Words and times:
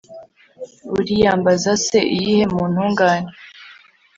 uriyambaza 0.95 1.71
se 1.85 1.99
iyihe 2.15 2.43
mu 2.53 2.63
ntungane 2.71 3.31